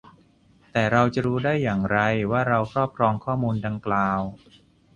[0.71, 1.99] แต่เราจะรู้ได้อย่างไร
[2.31, 4.19] ว่าเราครอบครองข้อมูลดังกล่าว?